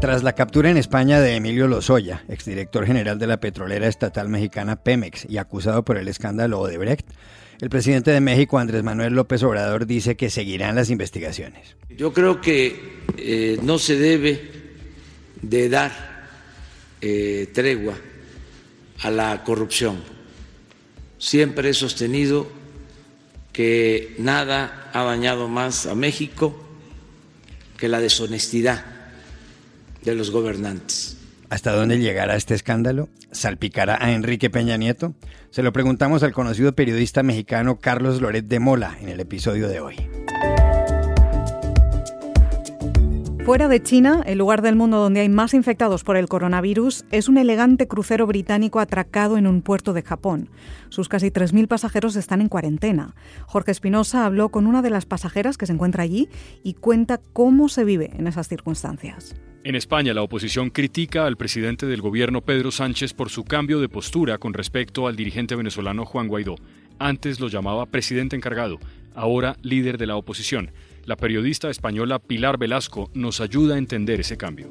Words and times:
Tras 0.00 0.22
la 0.22 0.34
captura 0.34 0.70
en 0.70 0.76
España 0.76 1.20
de 1.20 1.36
Emilio 1.36 1.68
Lozoya, 1.68 2.22
exdirector 2.28 2.86
general 2.86 3.18
de 3.18 3.26
la 3.26 3.40
petrolera 3.40 3.88
estatal 3.88 4.28
mexicana 4.28 4.76
Pemex 4.76 5.26
y 5.28 5.38
acusado 5.38 5.84
por 5.84 5.96
el 5.96 6.06
escándalo 6.06 6.60
Odebrecht, 6.60 7.08
el 7.60 7.70
presidente 7.70 8.10
de 8.10 8.20
México, 8.20 8.58
Andrés 8.58 8.82
Manuel 8.82 9.14
López 9.14 9.42
Obrador, 9.42 9.86
dice 9.86 10.14
que 10.14 10.28
seguirán 10.28 10.76
las 10.76 10.90
investigaciones. 10.90 11.76
Yo 11.88 12.12
creo 12.12 12.42
que 12.42 13.00
eh, 13.16 13.58
no 13.62 13.78
se 13.78 13.96
debe 13.96 14.50
de 15.40 15.68
dar 15.70 15.92
eh, 17.00 17.48
tregua 17.54 17.94
a 19.00 19.10
la 19.10 19.42
corrupción. 19.44 20.02
Siempre 21.18 21.70
he 21.70 21.74
sostenido 21.74 22.46
que 23.52 24.14
nada 24.18 24.90
ha 24.92 25.02
dañado 25.04 25.48
más 25.48 25.86
a 25.86 25.94
México 25.94 26.54
que 27.78 27.88
la 27.88 28.00
deshonestidad 28.00 28.95
de 30.06 30.14
los 30.14 30.30
gobernantes. 30.30 31.18
¿Hasta 31.50 31.72
dónde 31.72 31.98
llegará 31.98 32.36
este 32.36 32.54
escándalo? 32.54 33.08
¿Salpicará 33.32 33.98
a 34.00 34.12
Enrique 34.12 34.50
Peña 34.50 34.76
Nieto? 34.76 35.14
Se 35.50 35.62
lo 35.62 35.72
preguntamos 35.72 36.22
al 36.22 36.32
conocido 36.32 36.74
periodista 36.74 37.22
mexicano 37.22 37.78
Carlos 37.78 38.20
Loret 38.20 38.46
de 38.46 38.60
Mola 38.60 38.96
en 39.00 39.08
el 39.08 39.20
episodio 39.20 39.68
de 39.68 39.80
hoy. 39.80 39.96
Fuera 43.44 43.68
de 43.68 43.80
China, 43.80 44.22
el 44.26 44.38
lugar 44.38 44.60
del 44.60 44.74
mundo 44.74 44.98
donde 44.98 45.20
hay 45.20 45.28
más 45.28 45.54
infectados 45.54 46.02
por 46.02 46.16
el 46.16 46.28
coronavirus 46.28 47.04
es 47.12 47.28
un 47.28 47.38
elegante 47.38 47.86
crucero 47.86 48.26
británico 48.26 48.80
atracado 48.80 49.38
en 49.38 49.46
un 49.46 49.62
puerto 49.62 49.92
de 49.92 50.02
Japón. 50.02 50.50
Sus 50.88 51.08
casi 51.08 51.30
3.000 51.30 51.68
pasajeros 51.68 52.16
están 52.16 52.40
en 52.40 52.48
cuarentena. 52.48 53.14
Jorge 53.46 53.70
Espinosa 53.70 54.26
habló 54.26 54.48
con 54.48 54.66
una 54.66 54.82
de 54.82 54.90
las 54.90 55.06
pasajeras 55.06 55.58
que 55.58 55.66
se 55.66 55.72
encuentra 55.72 56.02
allí 56.02 56.28
y 56.64 56.74
cuenta 56.74 57.20
cómo 57.32 57.68
se 57.68 57.84
vive 57.84 58.10
en 58.16 58.26
esas 58.26 58.48
circunstancias. 58.48 59.36
En 59.66 59.74
España, 59.74 60.14
la 60.14 60.22
oposición 60.22 60.70
critica 60.70 61.26
al 61.26 61.36
presidente 61.36 61.86
del 61.86 62.00
gobierno 62.00 62.40
Pedro 62.40 62.70
Sánchez 62.70 63.14
por 63.14 63.30
su 63.30 63.42
cambio 63.42 63.80
de 63.80 63.88
postura 63.88 64.38
con 64.38 64.54
respecto 64.54 65.08
al 65.08 65.16
dirigente 65.16 65.56
venezolano 65.56 66.06
Juan 66.06 66.28
Guaidó. 66.28 66.54
Antes 67.00 67.40
lo 67.40 67.48
llamaba 67.48 67.86
presidente 67.86 68.36
encargado, 68.36 68.78
ahora 69.16 69.56
líder 69.62 69.98
de 69.98 70.06
la 70.06 70.14
oposición. 70.14 70.70
La 71.04 71.16
periodista 71.16 71.68
española 71.68 72.20
Pilar 72.20 72.58
Velasco 72.58 73.10
nos 73.12 73.40
ayuda 73.40 73.74
a 73.74 73.78
entender 73.78 74.20
ese 74.20 74.36
cambio. 74.36 74.70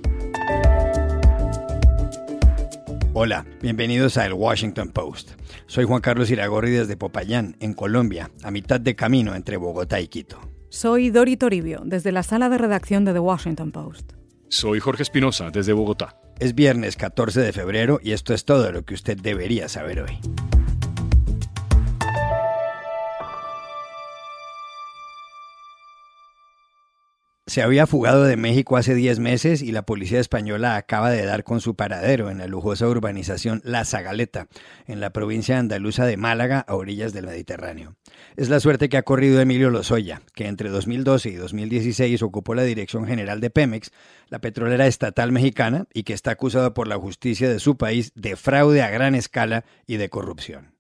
Hola, 3.12 3.46
bienvenidos 3.62 4.16
a 4.16 4.26
El 4.26 4.32
Washington 4.32 4.92
Post. 4.94 5.32
Soy 5.66 5.84
Juan 5.84 6.00
Carlos 6.00 6.32
Iragorri 6.32 6.72
desde 6.72 6.96
Popayán, 6.96 7.58
en 7.60 7.74
Colombia, 7.74 8.32
a 8.44 8.50
mitad 8.50 8.80
de 8.80 8.96
camino 8.96 9.36
entre 9.36 9.58
Bogotá 9.58 10.00
y 10.00 10.08
Quito. 10.08 10.40
Soy 10.70 11.10
Dori 11.10 11.36
Toribio, 11.36 11.82
desde 11.84 12.14
la 12.14 12.24
sala 12.24 12.48
de 12.48 12.58
redacción 12.60 13.04
de 13.04 13.12
The 13.12 13.20
Washington 13.20 13.74
Post. 13.74 14.14
Soy 14.56 14.80
Jorge 14.80 15.04
Espinosa, 15.04 15.52
desde 15.52 15.74
Bogotá. 15.74 16.16
Es 16.40 16.56
viernes 16.56 16.96
14 16.96 17.42
de 17.42 17.52
febrero 17.52 18.00
y 18.02 18.14
esto 18.14 18.34
es 18.34 18.46
todo 18.46 18.72
lo 18.72 18.86
que 18.86 18.94
usted 18.94 19.18
debería 19.18 19.68
saber 19.68 20.00
hoy. 20.00 20.18
Se 27.48 27.62
había 27.62 27.86
fugado 27.86 28.24
de 28.24 28.38
México 28.38 28.76
hace 28.76 28.96
10 28.96 29.20
meses 29.20 29.62
y 29.62 29.72
la 29.72 29.84
policía 29.84 30.20
española 30.20 30.78
acaba 30.78 31.12
de 31.12 31.24
dar 31.26 31.44
con 31.44 31.62
su 31.62 31.76
paradero 31.76 32.32
en 32.32 32.40
la 32.40 32.48
lujosa 32.48 32.88
urbanización 32.88 33.62
La 33.64 33.86
Zagaleta, 33.86 34.48
en 34.88 35.00
la 35.00 35.12
provincia 35.12 35.60
andaluza 35.60 36.08
de 36.08 36.18
Málaga, 36.18 36.66
a 36.68 36.74
orillas 36.74 37.14
del 37.14 37.28
Mediterráneo. 37.28 37.98
Es 38.36 38.50
la 38.50 38.60
suerte 38.60 38.90
que 38.90 38.98
ha 38.98 39.04
corrido 39.04 39.40
Emilio 39.40 39.70
Lozoya, 39.70 40.24
que 40.34 40.48
entre 40.48 40.70
2012 40.70 41.30
y 41.30 41.36
2016 41.36 42.24
ocupó 42.24 42.56
la 42.56 42.64
dirección 42.64 43.06
general 43.06 43.42
de 43.42 43.52
Pemex, 43.52 43.92
la 44.30 44.40
petrolera 44.40 44.88
estatal 44.88 45.32
mexicana, 45.32 45.86
y 45.94 46.02
que 46.02 46.14
está 46.14 46.32
acusado 46.32 46.74
por 46.74 46.88
la 46.88 46.98
justicia 46.98 47.48
de 47.48 47.60
su 47.60 47.78
país 47.78 48.12
de 48.16 48.38
fraude 48.38 48.82
a 48.82 48.90
gran 48.90 49.14
escala 49.14 49.66
y 49.86 49.98
de 49.98 50.10
corrupción. 50.10 50.75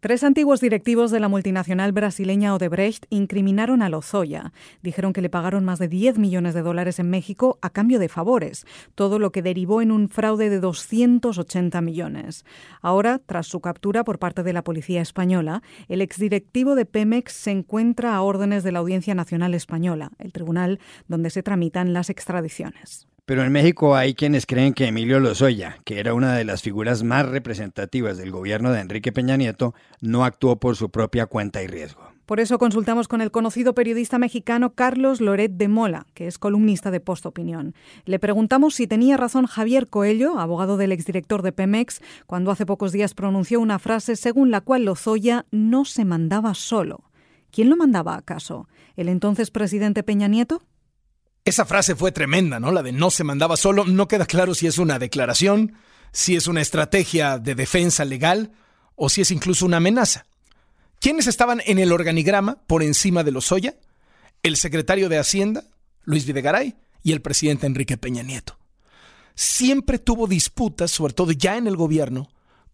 Tres 0.00 0.24
antiguos 0.24 0.62
directivos 0.62 1.10
de 1.10 1.20
la 1.20 1.28
multinacional 1.28 1.92
brasileña 1.92 2.54
Odebrecht 2.54 3.04
incriminaron 3.10 3.82
a 3.82 3.90
Lozoya. 3.90 4.50
Dijeron 4.82 5.12
que 5.12 5.20
le 5.20 5.28
pagaron 5.28 5.62
más 5.66 5.78
de 5.78 5.88
10 5.88 6.16
millones 6.16 6.54
de 6.54 6.62
dólares 6.62 6.98
en 6.98 7.10
México 7.10 7.58
a 7.60 7.68
cambio 7.68 7.98
de 7.98 8.08
favores, 8.08 8.64
todo 8.94 9.18
lo 9.18 9.30
que 9.30 9.42
derivó 9.42 9.82
en 9.82 9.92
un 9.92 10.08
fraude 10.08 10.48
de 10.48 10.58
280 10.58 11.82
millones. 11.82 12.46
Ahora, 12.80 13.18
tras 13.18 13.46
su 13.46 13.60
captura 13.60 14.02
por 14.02 14.18
parte 14.18 14.42
de 14.42 14.54
la 14.54 14.64
policía 14.64 15.02
española, 15.02 15.62
el 15.86 16.00
exdirectivo 16.00 16.76
de 16.76 16.86
Pemex 16.86 17.34
se 17.34 17.50
encuentra 17.50 18.14
a 18.14 18.22
órdenes 18.22 18.64
de 18.64 18.72
la 18.72 18.78
Audiencia 18.78 19.14
Nacional 19.14 19.52
Española, 19.52 20.12
el 20.18 20.32
tribunal 20.32 20.80
donde 21.08 21.28
se 21.28 21.42
tramitan 21.42 21.92
las 21.92 22.08
extradiciones. 22.08 23.09
Pero 23.30 23.44
en 23.44 23.52
México 23.52 23.94
hay 23.94 24.14
quienes 24.14 24.44
creen 24.44 24.74
que 24.74 24.88
Emilio 24.88 25.20
Lozoya, 25.20 25.78
que 25.84 26.00
era 26.00 26.14
una 26.14 26.34
de 26.34 26.42
las 26.42 26.62
figuras 26.62 27.04
más 27.04 27.28
representativas 27.28 28.18
del 28.18 28.32
gobierno 28.32 28.72
de 28.72 28.80
Enrique 28.80 29.12
Peña 29.12 29.36
Nieto, 29.36 29.72
no 30.00 30.24
actuó 30.24 30.56
por 30.56 30.74
su 30.74 30.90
propia 30.90 31.26
cuenta 31.26 31.62
y 31.62 31.68
riesgo. 31.68 32.02
Por 32.26 32.40
eso 32.40 32.58
consultamos 32.58 33.06
con 33.06 33.20
el 33.20 33.30
conocido 33.30 33.72
periodista 33.72 34.18
mexicano 34.18 34.74
Carlos 34.74 35.20
Loret 35.20 35.52
de 35.52 35.68
Mola, 35.68 36.08
que 36.12 36.26
es 36.26 36.38
columnista 36.38 36.90
de 36.90 36.98
Post 36.98 37.24
Opinión. 37.24 37.76
Le 38.04 38.18
preguntamos 38.18 38.74
si 38.74 38.88
tenía 38.88 39.16
razón 39.16 39.46
Javier 39.46 39.86
Coello, 39.86 40.40
abogado 40.40 40.76
del 40.76 40.90
exdirector 40.90 41.42
de 41.42 41.52
Pemex, 41.52 42.02
cuando 42.26 42.50
hace 42.50 42.66
pocos 42.66 42.90
días 42.90 43.14
pronunció 43.14 43.60
una 43.60 43.78
frase 43.78 44.16
según 44.16 44.50
la 44.50 44.60
cual 44.60 44.86
Lozoya 44.86 45.46
no 45.52 45.84
se 45.84 46.04
mandaba 46.04 46.54
solo. 46.54 47.04
¿Quién 47.52 47.70
lo 47.70 47.76
mandaba 47.76 48.16
acaso? 48.16 48.66
¿El 48.96 49.08
entonces 49.08 49.52
presidente 49.52 50.02
Peña 50.02 50.26
Nieto? 50.26 50.62
Esa 51.44 51.64
frase 51.64 51.94
fue 51.96 52.12
tremenda, 52.12 52.60
¿no? 52.60 52.70
La 52.70 52.82
de 52.82 52.92
no 52.92 53.10
se 53.10 53.24
mandaba 53.24 53.56
solo. 53.56 53.84
No 53.84 54.08
queda 54.08 54.26
claro 54.26 54.54
si 54.54 54.66
es 54.66 54.78
una 54.78 54.98
declaración, 54.98 55.74
si 56.12 56.36
es 56.36 56.46
una 56.46 56.60
estrategia 56.60 57.38
de 57.38 57.54
defensa 57.54 58.04
legal 58.04 58.52
o 58.94 59.08
si 59.08 59.22
es 59.22 59.30
incluso 59.30 59.64
una 59.64 59.78
amenaza. 59.78 60.26
¿Quiénes 61.00 61.26
estaban 61.26 61.62
en 61.64 61.78
el 61.78 61.92
organigrama 61.92 62.58
por 62.66 62.82
encima 62.82 63.24
de 63.24 63.32
los 63.32 63.50
Oya? 63.52 63.74
El 64.42 64.56
secretario 64.56 65.08
de 65.08 65.18
Hacienda, 65.18 65.64
Luis 66.04 66.26
Videgaray, 66.26 66.76
y 67.02 67.12
el 67.12 67.22
presidente 67.22 67.66
Enrique 67.66 67.96
Peña 67.96 68.22
Nieto. 68.22 68.58
Siempre 69.34 69.98
tuvo 69.98 70.26
disputas, 70.26 70.90
sobre 70.90 71.14
todo 71.14 71.32
ya 71.32 71.56
en 71.56 71.66
el 71.66 71.76
gobierno, 71.76 72.28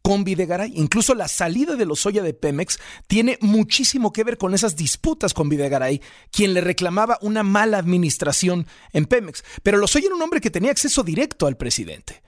con 0.06 0.22
Videgaray. 0.22 0.70
Incluso 0.76 1.16
la 1.16 1.26
salida 1.26 1.74
de 1.74 1.84
Lozoya 1.84 2.22
de 2.22 2.32
Pemex 2.32 2.78
tiene 3.08 3.38
muchísimo 3.40 4.12
que 4.12 4.22
ver 4.22 4.38
con 4.38 4.54
esas 4.54 4.76
disputas 4.76 5.34
con 5.34 5.48
Videgaray, 5.48 6.00
quien 6.30 6.54
le 6.54 6.60
reclamaba 6.60 7.18
una 7.22 7.42
mala 7.42 7.78
administración 7.78 8.68
en 8.92 9.06
Pemex. 9.06 9.42
Pero 9.64 9.78
Lozoya 9.78 10.06
era 10.06 10.14
un 10.14 10.22
hombre 10.22 10.40
que 10.40 10.52
tenía 10.52 10.70
acceso 10.70 11.02
directo 11.02 11.48
al 11.48 11.56
presidente. 11.56 12.22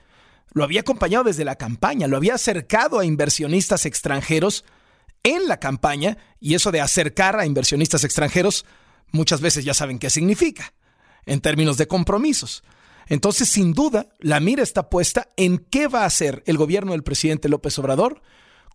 Lo 0.54 0.64
había 0.64 0.80
acompañado 0.80 1.22
desde 1.22 1.44
la 1.44 1.54
campaña, 1.54 2.08
lo 2.08 2.16
había 2.16 2.34
acercado 2.34 2.98
a 2.98 3.04
inversionistas 3.04 3.86
extranjeros 3.86 4.64
en 5.22 5.46
la 5.46 5.60
campaña, 5.60 6.18
y 6.40 6.54
eso 6.54 6.72
de 6.72 6.80
acercar 6.80 7.38
a 7.38 7.46
inversionistas 7.46 8.02
extranjeros, 8.02 8.66
muchas 9.12 9.40
veces 9.40 9.64
ya 9.64 9.72
saben 9.72 10.00
qué 10.00 10.10
significa, 10.10 10.74
en 11.26 11.40
términos 11.40 11.76
de 11.76 11.86
compromisos. 11.86 12.64
Entonces, 13.08 13.48
sin 13.48 13.72
duda, 13.72 14.08
la 14.20 14.40
mira 14.40 14.62
está 14.62 14.90
puesta 14.90 15.28
en 15.36 15.58
qué 15.58 15.88
va 15.88 16.02
a 16.02 16.06
hacer 16.06 16.42
el 16.46 16.58
gobierno 16.58 16.92
del 16.92 17.02
presidente 17.02 17.48
López 17.48 17.78
Obrador 17.78 18.22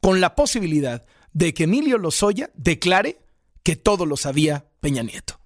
con 0.01 0.21
la 0.21 0.35
posibilidad 0.35 1.05
de 1.33 1.53
que 1.53 1.63
Emilio 1.63 1.97
Lozoya 1.97 2.49
declare 2.55 3.19
que 3.63 3.75
todo 3.75 4.05
lo 4.05 4.17
sabía 4.17 4.65
Peña 4.81 5.03
Nieto. 5.03 5.39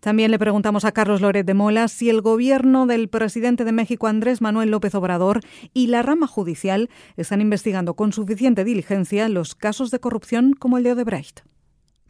También 0.00 0.32
le 0.32 0.38
preguntamos 0.40 0.84
a 0.84 0.90
Carlos 0.90 1.20
Loret 1.20 1.46
de 1.46 1.54
Mola 1.54 1.86
si 1.86 2.10
el 2.10 2.22
gobierno 2.22 2.86
del 2.86 3.08
presidente 3.08 3.64
de 3.64 3.70
México 3.70 4.08
Andrés 4.08 4.40
Manuel 4.40 4.70
López 4.70 4.96
Obrador 4.96 5.42
y 5.72 5.86
la 5.86 6.02
rama 6.02 6.26
judicial 6.26 6.90
están 7.16 7.40
investigando 7.40 7.94
con 7.94 8.12
suficiente 8.12 8.64
diligencia 8.64 9.28
los 9.28 9.54
casos 9.54 9.92
de 9.92 10.00
corrupción 10.00 10.54
como 10.58 10.76
el 10.76 10.82
de 10.82 10.92
Odebrecht. 10.92 11.42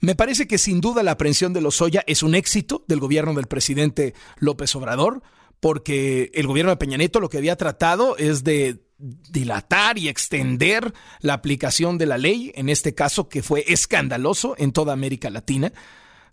Me 0.00 0.14
parece 0.14 0.48
que 0.48 0.56
sin 0.56 0.80
duda 0.80 1.02
la 1.02 1.12
aprehensión 1.12 1.52
de 1.52 1.60
Lozoya 1.60 2.02
es 2.06 2.22
un 2.22 2.34
éxito 2.34 2.82
del 2.88 2.98
gobierno 2.98 3.34
del 3.34 3.46
presidente 3.46 4.14
López 4.38 4.74
Obrador 4.74 5.22
porque 5.62 6.32
el 6.34 6.48
gobierno 6.48 6.72
de 6.72 6.76
Peña 6.76 6.96
Nieto 6.96 7.20
lo 7.20 7.28
que 7.28 7.38
había 7.38 7.54
tratado 7.54 8.16
es 8.16 8.42
de 8.42 8.82
dilatar 8.98 9.96
y 9.96 10.08
extender 10.08 10.92
la 11.20 11.34
aplicación 11.34 11.98
de 11.98 12.06
la 12.06 12.18
ley, 12.18 12.50
en 12.56 12.68
este 12.68 12.96
caso 12.96 13.28
que 13.28 13.44
fue 13.44 13.64
escandaloso 13.68 14.56
en 14.58 14.72
toda 14.72 14.92
América 14.92 15.30
Latina. 15.30 15.72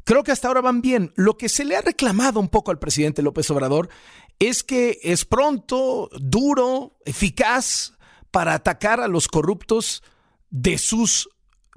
Creo 0.03 0.23
que 0.23 0.31
hasta 0.31 0.47
ahora 0.47 0.61
van 0.61 0.81
bien. 0.81 1.13
Lo 1.15 1.37
que 1.37 1.47
se 1.47 1.63
le 1.63 1.75
ha 1.75 1.81
reclamado 1.81 2.39
un 2.39 2.49
poco 2.49 2.71
al 2.71 2.79
presidente 2.79 3.21
López 3.21 3.51
Obrador 3.51 3.89
es 4.39 4.63
que 4.63 4.97
es 5.03 5.25
pronto, 5.25 6.09
duro, 6.19 6.97
eficaz 7.05 7.93
para 8.31 8.55
atacar 8.55 8.99
a 8.99 9.07
los 9.07 9.27
corruptos 9.27 10.01
de 10.49 10.79
sus 10.79 11.29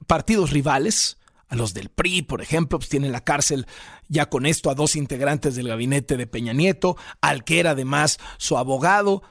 partidos 0.07 0.53
rivales. 0.53 1.19
A 1.53 1.55
los 1.55 1.75
del 1.75 1.91
PRI, 1.91 2.23
por 2.23 2.41
ejemplo, 2.41 2.79
pues 2.79 2.89
tienen 2.89 3.13
la 3.13 3.25
cárcel 3.25 3.67
ya 4.09 4.31
con 4.31 4.47
esto 4.47 4.71
a 4.71 4.75
dos 4.75 4.97
integrantes 4.97 5.55
del 5.55 5.69
gabinete 5.69 6.17
de 6.17 6.27
Peña 6.27 6.55
Nieto, 6.55 6.97
al 7.21 7.45
que 7.45 7.61
era 7.61 7.73
además 7.73 8.19
su 8.39 8.57
abogado. 8.57 9.23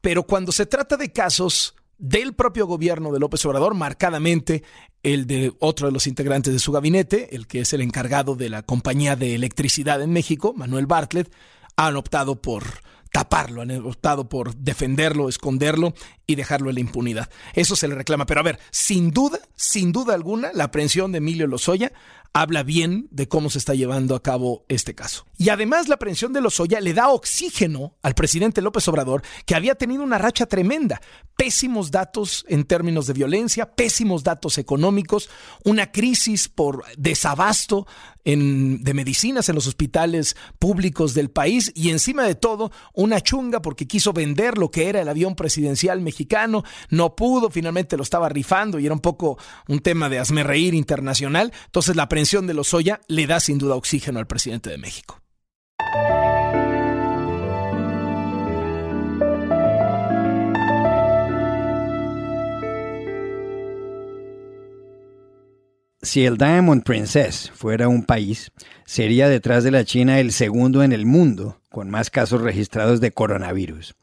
Pero 0.00 0.24
cuando 0.24 0.50
se 0.50 0.66
trata 0.66 0.96
de 0.96 1.12
casos 1.12 1.76
del 1.96 2.32
propio 2.32 2.66
gobierno 2.66 3.12
de 3.12 3.20
López 3.20 3.46
Obrador, 3.46 3.74
marcadamente 3.74 4.64
el 5.04 5.28
de 5.28 5.52
otro 5.60 5.86
de 5.86 5.92
los 5.92 6.08
integrantes 6.08 6.52
de 6.52 6.58
su 6.58 6.72
gabinete, 6.72 7.36
el 7.36 7.46
que 7.46 7.60
es 7.60 7.72
el 7.72 7.80
encargado 7.80 8.34
de 8.34 8.48
la 8.48 8.62
compañía 8.62 9.14
de 9.14 9.36
electricidad 9.36 10.02
en 10.02 10.12
México, 10.12 10.54
Manuel 10.56 10.86
Bartlett, 10.86 11.32
han 11.76 11.94
optado 11.94 12.42
por 12.42 12.64
taparlo, 13.12 13.62
han 13.62 13.70
optado 13.86 14.28
por 14.28 14.56
defenderlo, 14.56 15.28
esconderlo 15.28 15.94
y 16.28 16.36
dejarlo 16.36 16.68
en 16.68 16.74
la 16.74 16.80
impunidad. 16.80 17.30
Eso 17.54 17.74
se 17.74 17.88
le 17.88 17.96
reclama. 17.96 18.26
Pero 18.26 18.40
a 18.40 18.44
ver, 18.44 18.60
sin 18.70 19.10
duda, 19.10 19.40
sin 19.56 19.90
duda 19.90 20.14
alguna, 20.14 20.50
la 20.52 20.64
aprehensión 20.64 21.10
de 21.10 21.18
Emilio 21.18 21.46
Lozoya 21.48 21.90
habla 22.34 22.62
bien 22.62 23.08
de 23.10 23.26
cómo 23.26 23.50
se 23.50 23.58
está 23.58 23.74
llevando 23.74 24.14
a 24.14 24.22
cabo 24.22 24.64
este 24.68 24.94
caso. 24.94 25.24
Y 25.38 25.48
además 25.48 25.88
la 25.88 25.94
aprehensión 25.94 26.32
de 26.34 26.40
Lozoya 26.40 26.80
le 26.80 26.92
da 26.92 27.08
oxígeno 27.08 27.96
al 28.02 28.14
presidente 28.14 28.60
López 28.60 28.86
Obrador, 28.88 29.22
que 29.46 29.54
había 29.54 29.74
tenido 29.74 30.02
una 30.02 30.18
racha 30.18 30.46
tremenda, 30.46 31.00
pésimos 31.36 31.90
datos 31.90 32.44
en 32.48 32.64
términos 32.64 33.06
de 33.06 33.14
violencia, 33.14 33.74
pésimos 33.74 34.22
datos 34.22 34.58
económicos, 34.58 35.30
una 35.64 35.90
crisis 35.90 36.48
por 36.48 36.84
desabasto 36.96 37.86
de 38.24 38.92
medicinas 38.94 39.48
en 39.48 39.54
los 39.54 39.66
hospitales 39.66 40.36
públicos 40.58 41.14
del 41.14 41.30
país 41.30 41.72
y 41.74 41.88
encima 41.88 42.24
de 42.24 42.34
todo 42.34 42.70
una 42.92 43.22
chunga 43.22 43.62
porque 43.62 43.86
quiso 43.86 44.12
vender 44.12 44.58
lo 44.58 44.70
que 44.70 44.90
era 44.90 45.00
el 45.00 45.08
avión 45.08 45.34
presidencial 45.34 46.02
mexicano, 46.02 46.17
no 46.90 47.14
pudo, 47.14 47.50
finalmente 47.50 47.96
lo 47.96 48.02
estaba 48.02 48.28
rifando 48.28 48.78
y 48.78 48.86
era 48.86 48.94
un 48.94 49.00
poco 49.00 49.38
un 49.68 49.80
tema 49.80 50.08
de 50.08 50.18
reír 50.42 50.74
internacional. 50.74 51.52
Entonces 51.66 51.96
la 51.96 52.04
aprehensión 52.04 52.46
de 52.46 52.54
Lozoya 52.54 53.00
le 53.08 53.26
da 53.26 53.40
sin 53.40 53.58
duda 53.58 53.74
oxígeno 53.74 54.18
al 54.18 54.26
presidente 54.26 54.70
de 54.70 54.78
México. 54.78 55.20
Si 66.00 66.24
el 66.24 66.38
Diamond 66.38 66.84
Princess 66.84 67.50
fuera 67.54 67.88
un 67.88 68.04
país, 68.04 68.50
sería 68.86 69.28
detrás 69.28 69.62
de 69.64 69.72
la 69.72 69.84
China 69.84 70.20
el 70.20 70.32
segundo 70.32 70.82
en 70.82 70.92
el 70.92 71.04
mundo 71.04 71.60
con 71.68 71.90
más 71.90 72.08
casos 72.08 72.40
registrados 72.40 73.00
de 73.00 73.12
coronavirus. 73.12 73.94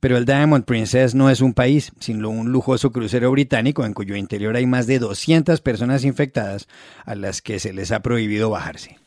Pero 0.00 0.16
el 0.16 0.24
Diamond 0.24 0.64
Princess 0.64 1.14
no 1.14 1.30
es 1.30 1.40
un 1.40 1.54
país, 1.54 1.92
sino 2.00 2.28
un 2.28 2.52
lujoso 2.52 2.90
crucero 2.90 3.30
británico 3.30 3.84
en 3.84 3.94
cuyo 3.94 4.16
interior 4.16 4.56
hay 4.56 4.66
más 4.66 4.86
de 4.86 4.98
200 4.98 5.60
personas 5.60 6.04
infectadas 6.04 6.68
a 7.04 7.14
las 7.14 7.42
que 7.42 7.58
se 7.58 7.72
les 7.72 7.92
ha 7.92 8.00
prohibido 8.00 8.50
bajarse. 8.50 8.98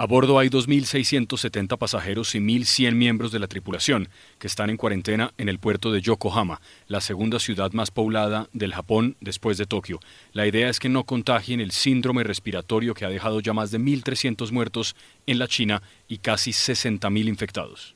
A 0.00 0.06
bordo 0.06 0.38
hay 0.38 0.48
2.670 0.48 1.76
pasajeros 1.76 2.34
y 2.34 2.38
1.100 2.38 2.94
miembros 2.94 3.32
de 3.32 3.38
la 3.38 3.48
tripulación, 3.48 4.08
que 4.38 4.46
están 4.46 4.70
en 4.70 4.78
cuarentena 4.78 5.34
en 5.36 5.50
el 5.50 5.58
puerto 5.58 5.92
de 5.92 6.00
Yokohama, 6.00 6.62
la 6.88 7.02
segunda 7.02 7.38
ciudad 7.38 7.72
más 7.72 7.90
poblada 7.90 8.48
del 8.54 8.72
Japón 8.72 9.16
después 9.20 9.58
de 9.58 9.66
Tokio. 9.66 10.00
La 10.32 10.46
idea 10.46 10.70
es 10.70 10.78
que 10.78 10.88
no 10.88 11.04
contagien 11.04 11.60
el 11.60 11.70
síndrome 11.70 12.24
respiratorio 12.24 12.94
que 12.94 13.04
ha 13.04 13.10
dejado 13.10 13.40
ya 13.40 13.52
más 13.52 13.72
de 13.72 13.78
1.300 13.78 14.50
muertos 14.52 14.96
en 15.26 15.38
la 15.38 15.48
China 15.48 15.82
y 16.08 16.16
casi 16.16 16.52
60.000 16.52 17.28
infectados. 17.28 17.94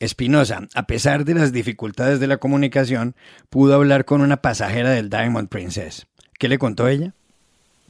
Espinosa, 0.00 0.68
a 0.74 0.84
pesar 0.84 1.24
de 1.24 1.34
las 1.34 1.52
dificultades 1.52 2.20
de 2.20 2.28
la 2.28 2.36
comunicación, 2.36 3.16
pudo 3.50 3.74
hablar 3.74 4.04
con 4.04 4.20
una 4.20 4.36
pasajera 4.38 4.90
del 4.90 5.10
Diamond 5.10 5.48
Princess. 5.48 6.06
¿Qué 6.38 6.48
le 6.48 6.58
contó 6.58 6.86
ella? 6.86 7.14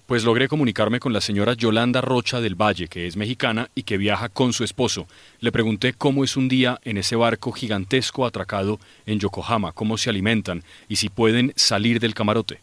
Pues 0.07 0.25
logré 0.25 0.49
comunicarme 0.49 1.01
con 1.01 1.13
la 1.13 1.21
señora 1.21 1.53
Yolanda 1.53 2.01
Rocha 2.01 2.41
del 2.41 2.55
Valle, 2.55 2.89
que 2.89 3.07
es 3.07 3.19
mexicana 3.19 3.69
y 3.75 3.83
que 3.83 3.99
viaja 3.99 4.31
con 4.31 4.55
su 4.55 4.65
esposo. 4.65 5.07
Le 5.41 5.53
pregunté 5.53 5.93
cómo 5.93 6.25
es 6.25 6.35
un 6.39 6.49
día 6.49 6.81
en 6.83 6.97
ese 6.97 7.15
barco 7.15 7.53
gigantesco 7.53 8.25
atracado 8.25 8.81
en 9.05 9.19
Yokohama, 9.19 9.73
cómo 9.73 9.99
se 9.99 10.09
alimentan 10.09 10.65
y 10.89 10.97
si 10.97 11.11
pueden 11.11 11.53
salir 11.57 12.01
del 12.01 12.15
camarote. 12.15 12.63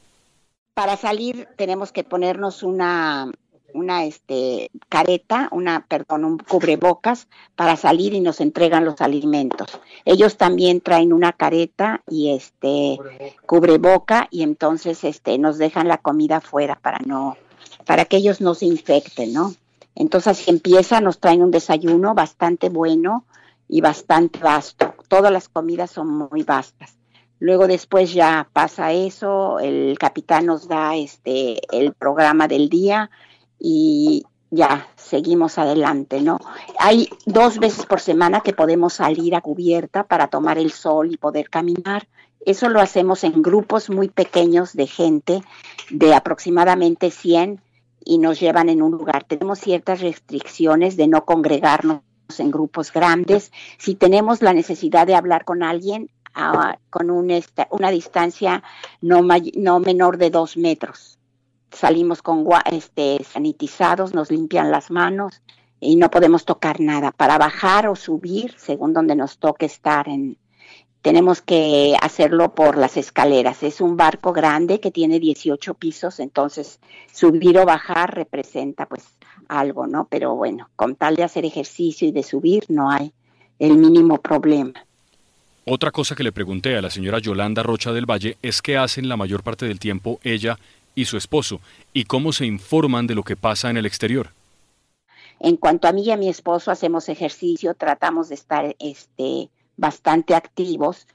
Para 0.74 0.98
salir 0.98 1.48
tenemos 1.56 1.91
que 1.91 2.03
ponernos 2.03 2.63
una 2.63 3.31
una 3.75 4.06
este, 4.06 4.72
careta, 4.89 5.50
una, 5.51 5.86
perdón, 5.86 6.24
un 6.24 6.38
cubrebocas 6.38 7.27
para 7.56 7.75
salir 7.75 8.13
y 8.13 8.22
nos 8.22 8.39
entregan 8.39 8.86
los 8.86 9.01
alimentos. 9.01 9.80
Ellos 10.06 10.38
también 10.38 10.81
traen 10.81 11.12
una 11.12 11.33
careta 11.33 12.01
y 12.10 12.31
este 12.31 12.98
cubreboca 13.45 14.27
y 14.31 14.44
entonces 14.44 15.04
este 15.04 15.38
nos 15.38 15.57
dejan 15.57 15.88
la 15.88 15.98
comida 15.98 16.42
fuera 16.42 16.75
para 16.75 17.00
no 17.00 17.38
para 17.86 18.06
que 18.06 18.18
ellos 18.18 18.42
no 18.42 18.56
se 18.56 18.66
infecten, 18.66 19.33
¿no? 19.33 19.54
Entonces 19.95 20.39
así 20.39 20.50
empieza, 20.50 21.01
nos 21.01 21.19
traen 21.19 21.42
un 21.42 21.51
desayuno 21.51 22.16
bastante 22.16 22.69
bueno 22.69 23.25
y 23.68 23.81
bastante 23.81 24.39
vasto. 24.39 24.95
Todas 25.07 25.31
las 25.31 25.50
comidas 25.50 25.92
son 25.92 26.07
muy 26.07 26.44
vastas. 26.44 26.95
Luego 27.39 27.68
después 27.68 28.13
ya 28.13 28.48
pasa 28.54 28.92
eso, 28.94 29.60
el 29.60 29.98
capitán 30.00 30.45
nos 30.45 30.68
da 30.68 30.95
este 30.95 31.60
el 31.77 31.94
programa 31.94 32.48
del 32.48 32.69
día 32.69 33.12
y 33.59 34.25
ya 34.51 34.87
seguimos 34.95 35.57
adelante, 35.57 36.21
¿no? 36.21 36.39
Hay 36.79 37.09
dos 37.25 37.59
veces 37.59 37.85
por 37.85 37.99
semana 37.99 38.41
que 38.41 38.53
podemos 38.53 38.93
salir 38.93 39.35
a 39.35 39.41
cubierta 39.41 40.03
para 40.03 40.27
tomar 40.27 40.57
el 40.57 40.71
sol 40.71 41.11
y 41.11 41.17
poder 41.17 41.49
caminar. 41.49 42.07
Eso 42.45 42.69
lo 42.69 42.79
hacemos 42.79 43.23
en 43.23 43.41
grupos 43.41 43.89
muy 43.89 44.07
pequeños 44.07 44.73
de 44.73 44.87
gente, 44.87 45.41
de 45.89 46.13
aproximadamente 46.13 47.11
100, 47.11 47.61
y 48.03 48.19
nos 48.19 48.39
llevan 48.39 48.69
en 48.69 48.81
un 48.81 48.91
lugar. 48.91 49.23
Tenemos 49.23 49.59
ciertas 49.59 49.99
restricciones 49.99 50.95
de 50.95 51.07
no 51.07 51.25
congregarnos 51.25 52.01
en 52.37 52.51
grupos 52.51 52.93
grandes. 52.93 53.51
Si 53.79 53.95
tenemos 53.95 54.41
la 54.41 54.53
necesidad 54.53 55.07
de 55.07 55.15
hablar 55.15 55.43
con 55.43 55.63
alguien, 55.63 56.11
ah, 56.35 56.77
con 56.91 57.09
una 57.09 57.91
distancia 57.91 58.63
no, 59.01 59.21
no 59.55 59.79
menor 59.79 60.17
de 60.17 60.29
dos 60.29 60.55
metros 60.55 61.17
salimos 61.71 62.21
con 62.21 62.45
este, 62.71 63.23
sanitizados, 63.23 64.13
nos 64.13 64.31
limpian 64.31 64.71
las 64.71 64.91
manos 64.91 65.41
y 65.79 65.95
no 65.95 66.10
podemos 66.10 66.45
tocar 66.45 66.79
nada. 66.79 67.12
Para 67.12 67.38
bajar 67.38 67.88
o 67.88 67.95
subir, 67.95 68.55
según 68.57 68.93
donde 68.93 69.15
nos 69.15 69.38
toque 69.38 69.65
estar, 69.65 70.07
en, 70.07 70.38
tenemos 71.01 71.41
que 71.41 71.95
hacerlo 72.01 72.55
por 72.55 72.77
las 72.77 72.98
escaleras. 72.98 73.62
Es 73.62 73.79
un 73.79 73.95
barco 73.95 74.34
grande 74.34 74.79
que 74.79 74.89
tiene 74.89 75.19
18 75.19 75.75
pisos, 75.75 76.19
entonces 76.19 76.79
subir 77.13 77.60
o 77.60 77.65
bajar 77.65 78.15
representa 78.15 78.88
pues 78.88 79.03
algo, 79.48 79.86
¿no? 79.86 80.07
Pero 80.10 80.36
bueno, 80.36 80.69
con 80.75 80.95
tal 80.95 81.15
de 81.15 81.24
hacer 81.24 81.45
ejercicio 81.45 82.07
y 82.07 82.12
de 82.12 82.24
subir 82.24 82.65
no 82.69 82.89
hay 82.89 83.13
el 83.60 83.77
mínimo 83.77 84.19
problema. 84.19 84.74
Otra 85.65 85.91
cosa 85.91 86.15
que 86.15 86.24
le 86.24 86.31
pregunté 86.31 86.75
a 86.75 86.81
la 86.81 86.89
señora 86.89 87.19
Yolanda 87.19 87.63
Rocha 87.63 87.91
del 87.91 88.10
Valle 88.10 88.38
es 88.41 88.62
qué 88.62 88.77
hacen 88.77 89.07
la 89.07 89.17
mayor 89.17 89.43
parte 89.43 89.67
del 89.67 89.79
tiempo 89.79 90.19
ella 90.24 90.57
y 90.95 91.05
su 91.05 91.17
esposo 91.17 91.59
y 91.93 92.05
cómo 92.05 92.31
se 92.33 92.45
informan 92.45 93.05
de 93.05 93.15
lo 93.15 93.23
que 93.23 93.35
pasa 93.35 93.69
en 93.69 93.77
el 93.77 93.85
exterior. 93.85 94.29
En 95.39 95.57
cuanto 95.57 95.87
a 95.87 95.91
mí 95.91 96.03
y 96.03 96.11
a 96.11 96.17
mi 96.17 96.29
esposo 96.29 96.71
hacemos 96.71 97.09
ejercicio, 97.09 97.75
tratamos 97.75 98.29
de 98.29 98.35
estar 98.35 98.75
este, 98.79 99.49
bastante 99.75 100.33
activos. 100.33 101.07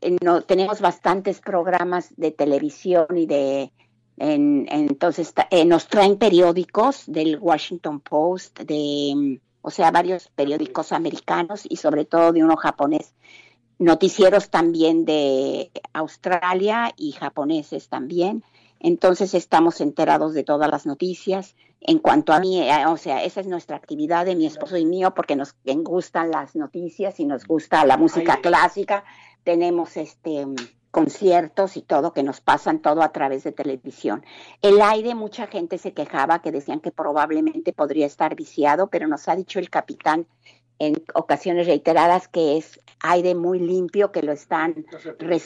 Eh, 0.00 0.16
no, 0.22 0.42
tenemos 0.42 0.80
bastantes 0.80 1.40
programas 1.40 2.14
de 2.16 2.30
televisión 2.30 3.06
y 3.16 3.26
de 3.26 3.72
entonces 4.16 5.34
eh, 5.50 5.64
nos 5.64 5.88
traen 5.88 6.18
periódicos 6.18 7.02
del 7.08 7.36
Washington 7.40 7.98
Post, 7.98 8.60
de 8.60 9.40
o 9.60 9.70
sea, 9.70 9.90
varios 9.90 10.28
periódicos 10.28 10.92
americanos 10.92 11.62
y 11.68 11.76
sobre 11.76 12.04
todo 12.04 12.32
de 12.32 12.44
uno 12.44 12.54
japonés. 12.54 13.14
Noticieros 13.78 14.50
también 14.50 15.04
de 15.04 15.72
Australia 15.94 16.92
y 16.96 17.10
japoneses 17.12 17.88
también 17.88 18.44
entonces 18.84 19.32
estamos 19.32 19.80
enterados 19.80 20.34
de 20.34 20.44
todas 20.44 20.70
las 20.70 20.84
noticias. 20.84 21.56
En 21.80 21.98
cuanto 21.98 22.34
a 22.34 22.38
mí, 22.38 22.60
eh, 22.60 22.84
o 22.86 22.98
sea, 22.98 23.24
esa 23.24 23.40
es 23.40 23.46
nuestra 23.46 23.78
actividad 23.78 24.26
de 24.26 24.36
mi 24.36 24.44
esposo 24.44 24.76
y 24.76 24.84
mío 24.84 25.14
porque 25.14 25.36
nos 25.36 25.56
gustan 25.64 26.30
las 26.30 26.54
noticias 26.54 27.18
y 27.18 27.24
nos 27.24 27.46
gusta 27.46 27.86
la 27.86 27.96
música 27.96 28.42
clásica. 28.42 29.02
Tenemos 29.42 29.96
este 29.96 30.44
conciertos 30.90 31.78
y 31.78 31.82
todo 31.82 32.12
que 32.12 32.22
nos 32.22 32.42
pasan 32.42 32.78
todo 32.80 33.02
a 33.02 33.10
través 33.10 33.42
de 33.44 33.52
televisión. 33.52 34.22
El 34.60 34.82
aire, 34.82 35.14
mucha 35.14 35.46
gente 35.46 35.78
se 35.78 35.94
quejaba 35.94 36.42
que 36.42 36.52
decían 36.52 36.80
que 36.80 36.92
probablemente 36.92 37.72
podría 37.72 38.04
estar 38.04 38.36
viciado, 38.36 38.88
pero 38.88 39.08
nos 39.08 39.28
ha 39.28 39.34
dicho 39.34 39.58
el 39.58 39.70
capitán 39.70 40.26
en 40.78 41.02
ocasiones 41.14 41.66
reiteradas 41.66 42.28
que 42.28 42.58
es 42.58 42.80
aire 43.00 43.34
muy 43.34 43.60
limpio, 43.60 44.12
que 44.12 44.22
lo 44.22 44.32
están, 44.32 44.84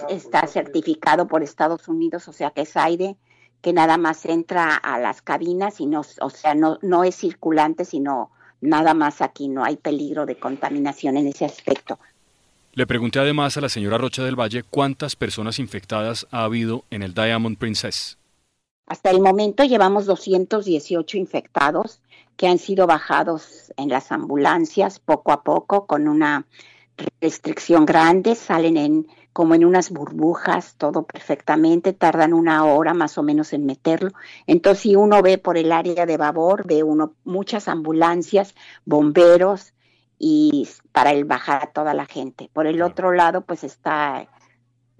está 0.08 0.46
certificado 0.48 1.28
por 1.28 1.44
Estados 1.44 1.86
Unidos, 1.86 2.26
o 2.26 2.32
sea 2.32 2.50
que 2.50 2.62
es 2.62 2.76
aire 2.76 3.16
que 3.60 3.72
nada 3.72 3.98
más 3.98 4.24
entra 4.24 4.74
a 4.74 4.98
las 4.98 5.22
cabinas 5.22 5.80
y 5.80 5.86
no, 5.86 6.02
o 6.20 6.30
sea, 6.30 6.54
no, 6.54 6.78
no 6.82 7.04
es 7.04 7.16
circulante, 7.16 7.84
sino 7.84 8.30
nada 8.60 8.94
más 8.94 9.20
aquí, 9.20 9.48
no 9.48 9.64
hay 9.64 9.76
peligro 9.76 10.26
de 10.26 10.38
contaminación 10.38 11.16
en 11.16 11.28
ese 11.28 11.44
aspecto. 11.44 11.98
Le 12.72 12.86
pregunté 12.86 13.18
además 13.18 13.56
a 13.56 13.60
la 13.60 13.68
señora 13.68 13.98
Rocha 13.98 14.22
del 14.22 14.38
Valle 14.38 14.62
cuántas 14.62 15.16
personas 15.16 15.58
infectadas 15.58 16.26
ha 16.30 16.44
habido 16.44 16.84
en 16.90 17.02
el 17.02 17.14
Diamond 17.14 17.58
Princess. 17.58 18.16
Hasta 18.86 19.10
el 19.10 19.20
momento 19.20 19.64
llevamos 19.64 20.06
218 20.06 21.18
infectados 21.18 22.00
que 22.36 22.46
han 22.46 22.58
sido 22.58 22.86
bajados 22.86 23.72
en 23.76 23.88
las 23.88 24.12
ambulancias 24.12 25.00
poco 25.00 25.32
a 25.32 25.42
poco 25.42 25.86
con 25.86 26.08
una 26.08 26.46
restricción 27.20 27.84
grande, 27.84 28.34
salen 28.34 28.76
en 28.76 29.06
como 29.38 29.54
en 29.54 29.64
unas 29.64 29.90
burbujas, 29.90 30.74
todo 30.78 31.04
perfectamente, 31.06 31.92
tardan 31.92 32.32
una 32.32 32.64
hora 32.64 32.92
más 32.92 33.18
o 33.18 33.22
menos 33.22 33.52
en 33.52 33.66
meterlo. 33.66 34.10
Entonces, 34.48 34.82
si 34.82 34.96
uno 34.96 35.22
ve 35.22 35.38
por 35.38 35.56
el 35.56 35.70
área 35.70 36.06
de 36.06 36.16
babor, 36.16 36.66
ve 36.66 36.82
uno 36.82 37.14
muchas 37.22 37.68
ambulancias, 37.68 38.56
bomberos 38.84 39.74
y 40.18 40.68
para 40.90 41.12
el 41.12 41.24
bajar 41.24 41.62
a 41.62 41.66
toda 41.70 41.94
la 41.94 42.06
gente. 42.06 42.50
Por 42.52 42.66
el 42.66 42.82
otro 42.82 43.12
lado, 43.12 43.42
pues 43.42 43.62
está 43.62 44.26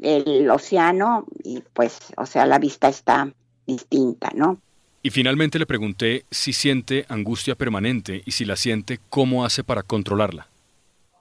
el 0.00 0.48
océano 0.48 1.26
y 1.42 1.64
pues, 1.72 1.98
o 2.16 2.24
sea, 2.24 2.46
la 2.46 2.60
vista 2.60 2.88
está 2.88 3.32
distinta, 3.66 4.30
¿no? 4.36 4.60
Y 5.02 5.10
finalmente 5.10 5.58
le 5.58 5.66
pregunté 5.66 6.26
si 6.30 6.52
siente 6.52 7.06
angustia 7.08 7.56
permanente 7.56 8.22
y 8.24 8.30
si 8.30 8.44
la 8.44 8.54
siente, 8.54 9.00
¿cómo 9.10 9.44
hace 9.44 9.64
para 9.64 9.82
controlarla? 9.82 10.46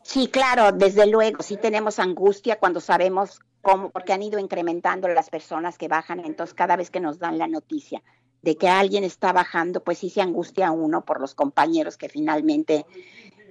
Sí, 0.07 0.29
claro, 0.29 0.71
desde 0.71 1.05
luego, 1.05 1.43
sí 1.43 1.57
tenemos 1.57 1.99
angustia 1.99 2.57
cuando 2.57 2.79
sabemos 2.79 3.41
cómo, 3.61 3.89
porque 3.89 4.13
han 4.13 4.23
ido 4.23 4.39
incrementando 4.39 5.09
las 5.09 5.29
personas 5.29 5.77
que 5.77 5.89
bajan, 5.89 6.21
entonces 6.21 6.53
cada 6.53 6.77
vez 6.77 6.89
que 6.89 7.01
nos 7.01 7.19
dan 7.19 7.37
la 7.37 7.49
noticia 7.49 8.01
de 8.41 8.55
que 8.55 8.69
alguien 8.69 9.03
está 9.03 9.33
bajando, 9.33 9.83
pues 9.83 9.97
sí 9.97 10.09
se 10.09 10.21
angustia 10.21 10.71
uno 10.71 11.03
por 11.03 11.19
los 11.19 11.35
compañeros 11.35 11.97
que 11.97 12.07
finalmente 12.07 12.85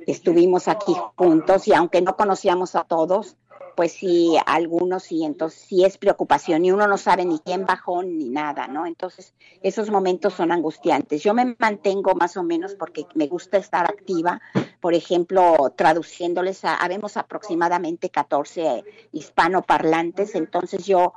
estuvimos 0.06 0.66
aquí 0.66 0.96
juntos 1.16 1.68
y 1.68 1.75
aunque 1.75 2.00
no 2.00 2.16
conocíamos 2.16 2.75
a 2.75 2.84
todos, 2.84 3.36
pues 3.76 3.92
sí, 3.92 4.37
algunos 4.47 5.04
sí, 5.04 5.23
entonces 5.25 5.61
sí 5.61 5.85
es 5.85 5.99
preocupación 5.99 6.64
y 6.64 6.73
uno 6.73 6.87
no 6.88 6.97
sabe 6.97 7.26
ni 7.26 7.38
quién 7.38 7.66
bajó 7.66 8.02
ni 8.02 8.30
nada, 8.30 8.66
¿no? 8.66 8.87
Entonces 8.87 9.35
esos 9.62 9.90
momentos 9.90 10.33
son 10.33 10.50
angustiantes. 10.50 11.23
Yo 11.23 11.35
me 11.35 11.54
mantengo 11.59 12.14
más 12.14 12.37
o 12.38 12.42
menos 12.42 12.75
porque 12.75 13.06
me 13.14 13.28
gusta 13.28 13.59
estar 13.59 13.85
activa, 13.85 14.40
por 14.80 14.95
ejemplo, 14.95 15.75
traduciéndoles, 15.76 16.64
a, 16.64 16.75
habemos 16.75 17.18
aproximadamente 17.18 18.09
14 18.09 18.83
hispanoparlantes, 19.12 20.35
entonces 20.35 20.87
yo, 20.87 21.12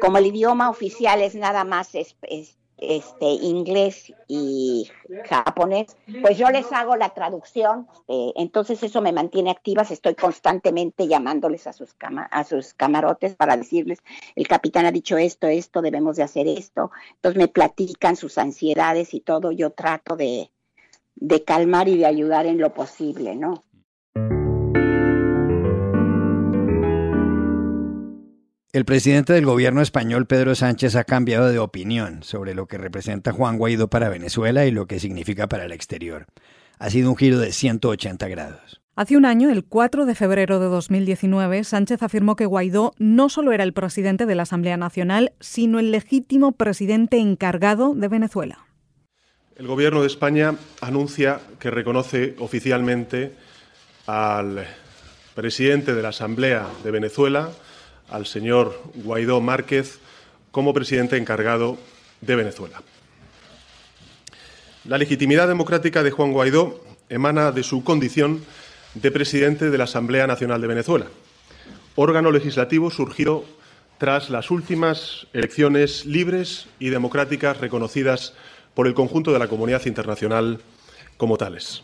como 0.00 0.18
el 0.18 0.26
idioma 0.26 0.70
oficial 0.70 1.22
es 1.22 1.36
nada 1.36 1.62
más 1.62 1.94
es, 1.94 2.16
este, 2.82 3.26
inglés 3.26 4.12
y 4.28 4.90
japonés, 5.28 5.96
pues 6.20 6.36
yo 6.36 6.50
les 6.50 6.70
hago 6.72 6.96
la 6.96 7.10
traducción, 7.10 7.86
eh, 8.08 8.32
entonces 8.36 8.82
eso 8.82 9.00
me 9.00 9.12
mantiene 9.12 9.50
activas, 9.50 9.90
estoy 9.90 10.14
constantemente 10.14 11.06
llamándoles 11.06 11.66
a 11.66 11.72
sus, 11.72 11.94
a 12.00 12.44
sus 12.44 12.74
camarotes 12.74 13.36
para 13.36 13.56
decirles, 13.56 13.98
el 14.34 14.48
capitán 14.48 14.86
ha 14.86 14.92
dicho 14.92 15.16
esto, 15.16 15.46
esto, 15.46 15.82
debemos 15.82 16.16
de 16.16 16.24
hacer 16.24 16.48
esto, 16.48 16.90
entonces 17.14 17.38
me 17.38 17.48
platican 17.48 18.16
sus 18.16 18.38
ansiedades 18.38 19.14
y 19.14 19.20
todo, 19.20 19.52
yo 19.52 19.70
trato 19.70 20.16
de, 20.16 20.50
de 21.14 21.44
calmar 21.44 21.88
y 21.88 21.98
de 21.98 22.06
ayudar 22.06 22.46
en 22.46 22.58
lo 22.58 22.74
posible, 22.74 23.36
¿no? 23.36 23.62
El 28.74 28.86
presidente 28.86 29.34
del 29.34 29.44
gobierno 29.44 29.82
español, 29.82 30.24
Pedro 30.24 30.54
Sánchez, 30.54 30.96
ha 30.96 31.04
cambiado 31.04 31.48
de 31.50 31.58
opinión 31.58 32.22
sobre 32.22 32.54
lo 32.54 32.68
que 32.68 32.78
representa 32.78 33.30
Juan 33.30 33.58
Guaidó 33.58 33.88
para 33.88 34.08
Venezuela 34.08 34.64
y 34.64 34.70
lo 34.70 34.86
que 34.86 34.98
significa 34.98 35.46
para 35.46 35.66
el 35.66 35.72
exterior. 35.72 36.24
Ha 36.78 36.88
sido 36.88 37.10
un 37.10 37.18
giro 37.18 37.38
de 37.38 37.52
180 37.52 38.28
grados. 38.28 38.80
Hace 38.96 39.18
un 39.18 39.26
año, 39.26 39.50
el 39.50 39.66
4 39.66 40.06
de 40.06 40.14
febrero 40.14 40.58
de 40.58 40.68
2019, 40.68 41.64
Sánchez 41.64 42.02
afirmó 42.02 42.34
que 42.34 42.46
Guaidó 42.46 42.94
no 42.96 43.28
solo 43.28 43.52
era 43.52 43.62
el 43.62 43.74
presidente 43.74 44.24
de 44.24 44.34
la 44.36 44.44
Asamblea 44.44 44.78
Nacional, 44.78 45.34
sino 45.38 45.78
el 45.78 45.90
legítimo 45.90 46.52
presidente 46.52 47.18
encargado 47.18 47.94
de 47.94 48.08
Venezuela. 48.08 48.64
El 49.54 49.66
Gobierno 49.66 50.00
de 50.00 50.06
España 50.06 50.54
anuncia 50.80 51.40
que 51.58 51.70
reconoce 51.70 52.36
oficialmente 52.38 53.34
al 54.06 54.64
presidente 55.34 55.92
de 55.92 56.00
la 56.00 56.08
Asamblea 56.08 56.66
de 56.82 56.90
Venezuela, 56.90 57.50
al 58.12 58.26
señor 58.26 58.80
Guaidó 58.94 59.40
Márquez 59.40 59.98
como 60.50 60.74
presidente 60.74 61.16
encargado 61.16 61.78
de 62.20 62.36
Venezuela. 62.36 62.82
La 64.84 64.98
legitimidad 64.98 65.48
democrática 65.48 66.02
de 66.02 66.10
Juan 66.10 66.32
Guaidó 66.32 66.84
emana 67.08 67.52
de 67.52 67.62
su 67.62 67.82
condición 67.82 68.44
de 68.94 69.10
presidente 69.10 69.70
de 69.70 69.78
la 69.78 69.84
Asamblea 69.84 70.26
Nacional 70.26 70.60
de 70.60 70.66
Venezuela, 70.66 71.06
órgano 71.94 72.30
legislativo 72.30 72.90
surgido 72.90 73.44
tras 73.96 74.28
las 74.28 74.50
últimas 74.50 75.26
elecciones 75.32 76.04
libres 76.04 76.66
y 76.78 76.90
democráticas 76.90 77.58
reconocidas 77.58 78.34
por 78.74 78.86
el 78.86 78.94
conjunto 78.94 79.32
de 79.32 79.38
la 79.38 79.48
comunidad 79.48 79.86
internacional 79.86 80.60
como 81.16 81.38
tales. 81.38 81.82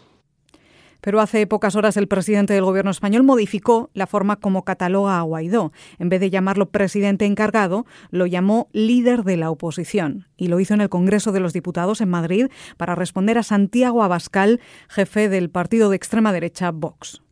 Pero 1.00 1.20
hace 1.20 1.46
pocas 1.46 1.76
horas 1.76 1.96
el 1.96 2.08
presidente 2.08 2.54
del 2.54 2.64
gobierno 2.64 2.90
español 2.90 3.22
modificó 3.22 3.90
la 3.94 4.06
forma 4.06 4.36
como 4.36 4.64
cataloga 4.64 5.18
a 5.18 5.22
Guaidó. 5.22 5.72
En 5.98 6.08
vez 6.08 6.20
de 6.20 6.30
llamarlo 6.30 6.70
presidente 6.70 7.24
encargado, 7.24 7.86
lo 8.10 8.26
llamó 8.26 8.68
líder 8.72 9.24
de 9.24 9.36
la 9.36 9.50
oposición. 9.50 10.26
Y 10.36 10.48
lo 10.48 10.60
hizo 10.60 10.74
en 10.74 10.80
el 10.80 10.88
Congreso 10.88 11.32
de 11.32 11.40
los 11.40 11.52
Diputados 11.52 12.00
en 12.00 12.08
Madrid 12.08 12.48
para 12.76 12.94
responder 12.94 13.38
a 13.38 13.42
Santiago 13.42 14.02
Abascal, 14.02 14.60
jefe 14.88 15.28
del 15.28 15.50
partido 15.50 15.90
de 15.90 15.96
extrema 15.96 16.32
derecha 16.32 16.70
Vox. 16.70 17.22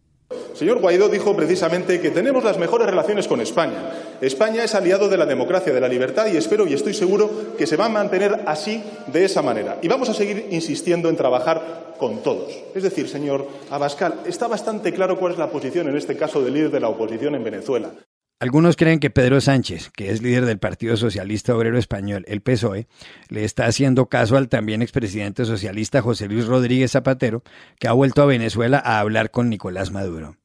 Señor 0.56 0.80
Guaidó 0.80 1.10
dijo 1.10 1.36
precisamente 1.36 2.00
que 2.00 2.10
tenemos 2.10 2.42
las 2.42 2.58
mejores 2.58 2.86
relaciones 2.86 3.28
con 3.28 3.42
España. 3.42 3.92
España 4.22 4.64
es 4.64 4.74
aliado 4.74 5.10
de 5.10 5.18
la 5.18 5.26
democracia, 5.26 5.72
de 5.72 5.80
la 5.80 5.88
libertad 5.88 6.26
y 6.32 6.36
espero 6.38 6.66
y 6.66 6.72
estoy 6.72 6.94
seguro 6.94 7.54
que 7.58 7.66
se 7.66 7.76
va 7.76 7.84
a 7.84 7.90
mantener 7.90 8.40
así, 8.46 8.82
de 9.06 9.26
esa 9.26 9.42
manera. 9.42 9.76
Y 9.82 9.88
vamos 9.88 10.08
a 10.08 10.14
seguir 10.14 10.48
insistiendo 10.50 11.10
en 11.10 11.16
trabajar 11.16 11.94
con 11.98 12.22
todos. 12.22 12.52
Es 12.74 12.82
decir, 12.82 13.06
señor 13.08 13.46
Abascal, 13.70 14.20
está 14.26 14.48
bastante 14.48 14.94
claro 14.94 15.18
cuál 15.18 15.32
es 15.32 15.38
la 15.38 15.50
posición 15.50 15.88
en 15.88 15.96
este 15.96 16.16
caso 16.16 16.42
del 16.42 16.54
líder 16.54 16.70
de 16.70 16.80
la 16.80 16.88
oposición 16.88 17.34
en 17.34 17.44
Venezuela. 17.44 17.90
Algunos 18.38 18.76
creen 18.76 19.00
que 19.00 19.08
Pedro 19.08 19.40
Sánchez, 19.40 19.88
que 19.96 20.10
es 20.10 20.20
líder 20.20 20.44
del 20.44 20.58
Partido 20.58 20.98
Socialista 20.98 21.56
Obrero 21.56 21.78
Español, 21.78 22.22
el 22.28 22.42
PSOE, 22.42 22.86
le 23.30 23.44
está 23.44 23.64
haciendo 23.64 24.10
caso 24.10 24.36
al 24.36 24.50
también 24.50 24.82
expresidente 24.82 25.46
socialista 25.46 26.02
José 26.02 26.28
Luis 26.28 26.44
Rodríguez 26.44 26.90
Zapatero, 26.90 27.42
que 27.78 27.88
ha 27.88 27.92
vuelto 27.92 28.20
a 28.20 28.26
Venezuela 28.26 28.78
a 28.84 29.00
hablar 29.00 29.30
con 29.30 29.48
Nicolás 29.48 29.90
Maduro. 29.90 30.36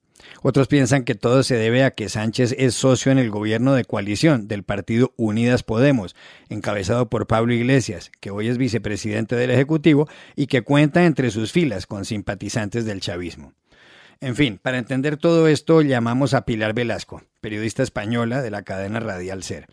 Otros 0.41 0.69
piensan 0.69 1.03
que 1.03 1.15
todo 1.15 1.43
se 1.43 1.55
debe 1.55 1.83
a 1.83 1.91
que 1.91 2.07
Sánchez 2.07 2.55
es 2.57 2.75
socio 2.75 3.11
en 3.11 3.19
el 3.19 3.29
gobierno 3.29 3.73
de 3.73 3.83
coalición 3.83 4.47
del 4.47 4.63
partido 4.63 5.13
Unidas 5.17 5.63
Podemos, 5.63 6.15
encabezado 6.47 7.09
por 7.09 7.27
Pablo 7.27 7.53
Iglesias, 7.53 8.09
que 8.21 8.31
hoy 8.31 8.47
es 8.47 8.57
vicepresidente 8.57 9.35
del 9.35 9.51
Ejecutivo 9.51 10.07
y 10.37 10.47
que 10.47 10.61
cuenta 10.61 11.03
entre 11.03 11.29
sus 11.29 11.51
filas 11.51 11.87
con 11.87 12.05
simpatizantes 12.05 12.85
del 12.85 13.01
chavismo. 13.01 13.51
En 14.21 14.37
fin, 14.37 14.59
para 14.61 14.77
entender 14.77 15.17
todo 15.17 15.49
esto 15.49 15.81
llamamos 15.81 16.33
a 16.33 16.45
Pilar 16.45 16.73
Velasco, 16.73 17.23
periodista 17.41 17.83
española 17.83 18.41
de 18.41 18.51
la 18.51 18.61
cadena 18.61 18.99
Radial 18.99 19.43
Ser. 19.43 19.67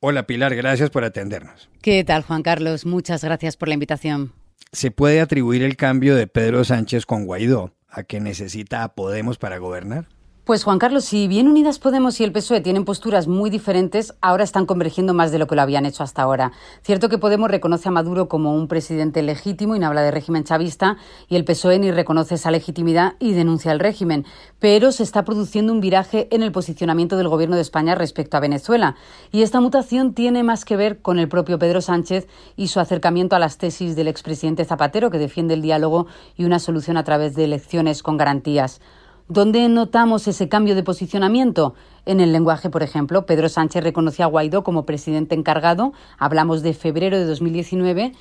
Hola 0.00 0.26
Pilar, 0.26 0.56
gracias 0.56 0.90
por 0.90 1.04
atendernos. 1.04 1.68
¿Qué 1.80 2.02
tal 2.02 2.22
Juan 2.22 2.42
Carlos? 2.42 2.86
Muchas 2.86 3.22
gracias 3.22 3.56
por 3.56 3.68
la 3.68 3.74
invitación. 3.74 4.32
¿Se 4.72 4.90
puede 4.90 5.20
atribuir 5.20 5.62
el 5.62 5.76
cambio 5.76 6.16
de 6.16 6.26
Pedro 6.26 6.64
Sánchez 6.64 7.06
con 7.06 7.26
Guaidó 7.26 7.74
a 7.88 8.02
que 8.02 8.20
necesita 8.20 8.82
a 8.82 8.94
Podemos 8.94 9.38
para 9.38 9.58
gobernar? 9.58 10.08
Pues 10.44 10.64
Juan 10.64 10.80
Carlos, 10.80 11.04
si 11.04 11.28
bien 11.28 11.46
Unidas 11.46 11.78
Podemos 11.78 12.20
y 12.20 12.24
el 12.24 12.32
PSOE 12.32 12.60
tienen 12.60 12.84
posturas 12.84 13.28
muy 13.28 13.48
diferentes, 13.48 14.12
ahora 14.20 14.42
están 14.42 14.66
convergiendo 14.66 15.14
más 15.14 15.30
de 15.30 15.38
lo 15.38 15.46
que 15.46 15.54
lo 15.54 15.62
habían 15.62 15.86
hecho 15.86 16.02
hasta 16.02 16.22
ahora. 16.22 16.50
Cierto 16.82 17.08
que 17.08 17.16
Podemos 17.16 17.48
reconoce 17.48 17.88
a 17.88 17.92
Maduro 17.92 18.28
como 18.28 18.52
un 18.52 18.66
presidente 18.66 19.22
legítimo 19.22 19.76
y 19.76 19.78
no 19.78 19.86
habla 19.86 20.02
de 20.02 20.10
régimen 20.10 20.42
chavista, 20.42 20.96
y 21.28 21.36
el 21.36 21.44
PSOE 21.44 21.78
ni 21.78 21.92
reconoce 21.92 22.34
esa 22.34 22.50
legitimidad 22.50 23.14
y 23.20 23.34
denuncia 23.34 23.70
el 23.70 23.78
régimen. 23.78 24.26
Pero 24.58 24.90
se 24.90 25.04
está 25.04 25.24
produciendo 25.24 25.72
un 25.72 25.80
viraje 25.80 26.26
en 26.32 26.42
el 26.42 26.50
posicionamiento 26.50 27.16
del 27.16 27.28
Gobierno 27.28 27.54
de 27.54 27.62
España 27.62 27.94
respecto 27.94 28.36
a 28.36 28.40
Venezuela. 28.40 28.96
Y 29.30 29.42
esta 29.42 29.60
mutación 29.60 30.12
tiene 30.12 30.42
más 30.42 30.64
que 30.64 30.76
ver 30.76 31.00
con 31.02 31.20
el 31.20 31.28
propio 31.28 31.60
Pedro 31.60 31.80
Sánchez 31.80 32.26
y 32.56 32.66
su 32.66 32.80
acercamiento 32.80 33.36
a 33.36 33.38
las 33.38 33.58
tesis 33.58 33.94
del 33.94 34.08
expresidente 34.08 34.64
Zapatero, 34.64 35.08
que 35.08 35.18
defiende 35.18 35.54
el 35.54 35.62
diálogo 35.62 36.08
y 36.36 36.46
una 36.46 36.58
solución 36.58 36.96
a 36.96 37.04
través 37.04 37.36
de 37.36 37.44
elecciones 37.44 38.02
con 38.02 38.16
garantías. 38.16 38.80
¿Dónde 39.32 39.66
notamos 39.70 40.28
ese 40.28 40.50
cambio 40.50 40.74
de 40.74 40.82
posicionamiento? 40.82 41.74
En 42.04 42.20
el 42.20 42.32
lenguaje, 42.32 42.68
por 42.68 42.82
ejemplo, 42.82 43.24
Pedro 43.24 43.48
Sánchez 43.48 43.82
reconoció 43.82 44.26
a 44.26 44.28
Guaidó 44.28 44.62
como 44.62 44.84
presidente 44.84 45.34
encargado, 45.34 45.94
hablamos 46.18 46.62
de 46.62 46.74
febrero 46.74 47.18
de 47.18 47.24
2019, 47.24 48.12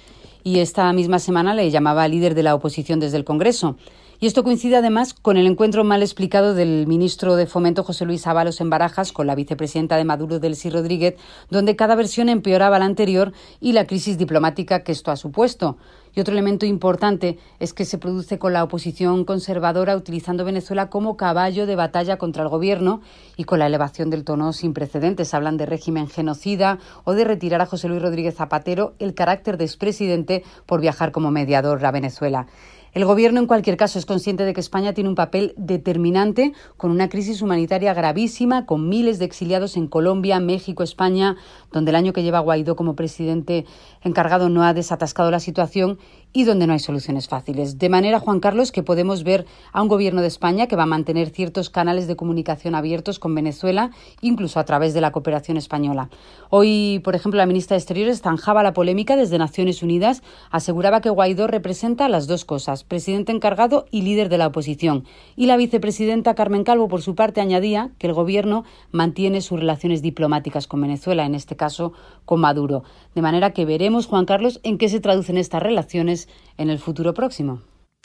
y 0.46 0.60
esta 0.60 0.94
misma 0.94 1.20
semana 1.20 1.54
le 1.54 1.70
llamaba 1.70 2.08
líder 2.08 2.34
de 2.34 2.44
la 2.44 2.56
oposición 2.56 3.02
desde 3.02 3.18
el 3.18 3.26
Congreso. 3.26 3.76
Y 4.24 4.28
esto 4.28 4.44
coincide 4.44 4.76
además 4.76 5.16
con 5.16 5.36
el 5.36 5.48
encuentro 5.48 5.84
mal 5.84 6.04
explicado 6.04 6.54
del 6.54 6.86
ministro 6.86 7.36
de 7.36 7.48
Fomento 7.48 7.84
José 7.84 8.06
Luis 8.06 8.28
Ábalos 8.28 8.62
en 8.62 8.70
Barajas 8.70 9.14
con 9.14 9.26
la 9.26 9.34
vicepresidenta 9.34 9.98
de 9.98 10.04
Maduro, 10.04 10.38
Delcy 10.38 10.70
Rodríguez, 10.70 11.16
donde 11.50 11.76
cada 11.76 11.96
versión 11.96 12.30
empeoraba 12.30 12.78
la 12.78 12.86
anterior 12.86 13.34
y 13.60 13.72
la 13.72 13.88
crisis 13.88 14.20
diplomática 14.20 14.84
que 14.84 14.92
esto 14.92 15.10
ha 15.10 15.16
supuesto. 15.16 15.78
Y 16.14 16.20
otro 16.20 16.34
elemento 16.34 16.68
importante 16.68 17.40
es 17.60 17.74
que 17.74 17.84
se 17.84 17.98
produce 17.98 18.38
con 18.38 18.54
la 18.54 18.64
oposición 18.64 19.26
conservadora 19.26 19.96
utilizando 19.96 20.46
Venezuela 20.46 20.92
como 20.92 21.18
caballo 21.18 21.66
de 21.66 21.76
batalla 21.76 22.18
contra 22.18 22.44
el 22.44 22.50
gobierno 22.50 23.02
y 23.38 23.46
con 23.46 23.58
la 23.58 23.66
elevación 23.66 24.12
del 24.12 24.24
tono 24.24 24.54
sin 24.54 24.76
precedentes. 24.76 25.34
Hablan 25.34 25.58
de 25.58 25.66
régimen 25.66 26.08
genocida 26.08 26.78
o 27.06 27.14
de 27.14 27.24
retirar 27.24 27.62
a 27.62 27.66
José 27.66 27.88
Luis 27.88 28.04
Rodríguez 28.04 28.36
Zapatero 28.36 28.94
el 29.00 29.16
carácter 29.16 29.58
de 29.58 29.66
expresidente 29.66 30.44
por 30.68 30.80
viajar 30.80 31.12
como 31.12 31.32
mediador 31.32 31.84
a 31.84 31.90
Venezuela. 31.90 32.46
El 32.94 33.06
Gobierno, 33.06 33.40
en 33.40 33.48
cualquier 33.48 33.78
caso, 33.78 34.00
es 34.00 34.06
consciente 34.06 34.44
de 34.44 34.54
que 34.54 34.60
España 34.60 34.94
tiene 34.94 35.10
un 35.10 35.16
papel 35.16 35.54
determinante 35.56 36.52
con 36.76 36.92
una 36.92 37.08
crisis 37.08 37.42
humanitaria 37.42 37.94
gravísima, 37.94 38.66
con 38.66 38.90
miles 38.90 39.18
de 39.18 39.24
exiliados 39.24 39.78
en 39.78 39.88
Colombia, 39.88 40.42
México, 40.42 40.84
España, 40.84 41.38
donde 41.72 41.92
el 41.92 41.96
año 41.96 42.12
que 42.12 42.22
lleva 42.22 42.40
Guaidó 42.40 42.76
como 42.76 42.98
presidente 42.98 43.66
encargado 44.02 44.50
no 44.50 44.64
ha 44.64 44.74
desatascado 44.74 45.32
la 45.32 45.40
situación 45.40 46.00
y 46.34 46.46
donde 46.46 46.68
no 46.68 46.74
hay 46.74 46.80
soluciones 46.80 47.28
fáciles. 47.28 47.78
De 47.78 47.90
manera, 47.90 48.20
Juan 48.20 48.40
Carlos, 48.40 48.72
que 48.72 48.84
podemos 48.84 49.24
ver 49.24 49.46
a 49.74 49.82
un 49.82 49.88
gobierno 49.88 50.22
de 50.22 50.28
España 50.28 50.68
que 50.68 50.76
va 50.76 50.84
a 50.84 50.88
mantener 50.88 51.30
ciertos 51.30 51.70
canales 51.70 52.08
de 52.08 52.16
comunicación 52.16 52.76
abiertos 52.76 53.20
con 53.20 53.36
Venezuela, 53.36 53.92
incluso 54.22 54.60
a 54.60 54.66
través 54.66 54.94
de 54.94 55.02
la 55.02 55.12
cooperación 55.12 55.58
española. 55.58 56.10
Hoy, 56.50 57.02
por 57.04 57.16
ejemplo, 57.16 57.38
la 57.38 57.46
ministra 57.46 57.76
de 57.76 57.80
Exteriores 57.80 58.22
zanjaba 58.22 58.64
la 58.64 58.74
polémica 58.74 59.16
desde 59.16 59.38
Naciones 59.38 59.84
Unidas, 59.84 60.22
aseguraba 60.52 61.02
que 61.02 61.10
Guaidó 61.10 61.48
representa 61.48 62.10
las 62.10 62.28
dos 62.28 62.46
cosas, 62.46 62.84
presidente 62.84 63.32
encargado 63.32 63.86
y 63.92 64.02
líder 64.02 64.30
de 64.30 64.38
la 64.38 64.48
oposición. 64.48 65.06
Y 65.36 65.48
la 65.48 65.58
vicepresidenta 65.58 66.36
Carmen 66.36 66.64
Calvo, 66.64 66.88
por 66.88 67.02
su 67.02 67.16
parte, 67.16 67.42
añadía 67.42 67.92
que 67.98 68.08
el 68.08 68.14
gobierno 68.14 68.64
mantiene 68.92 69.42
sus 69.42 69.60
relaciones 69.60 70.02
diplomáticas 70.02 70.68
con 70.68 70.82
Venezuela, 70.82 71.26
en 71.26 71.36
este 71.36 71.56
caso 71.56 71.94
con 72.26 72.40
Maduro. 72.40 72.84
De 73.16 73.22
manera 73.22 73.52
que 73.52 73.66
veremos, 73.66 74.08
Juan 74.08 74.26
Carlos, 74.26 74.60
en 74.64 74.78
qué 74.78 74.90
se 74.90 75.00
traducen 75.00 75.38
estas 75.38 75.62
relaciones 75.62 76.21
en 76.58 76.70
el 76.70 76.80
futuro 76.80 77.14
próximo. 77.14 77.62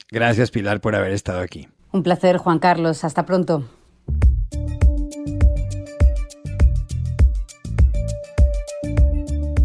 Gracias 0.09 0.51
Pilar 0.51 0.81
por 0.81 0.95
haber 0.95 1.11
estado 1.11 1.39
aquí. 1.41 1.67
Un 1.91 2.03
placer 2.03 2.37
Juan 2.37 2.59
Carlos, 2.59 3.03
hasta 3.03 3.25
pronto. 3.25 3.63